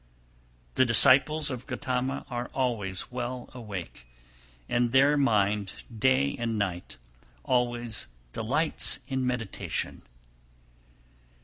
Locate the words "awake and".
3.53-4.91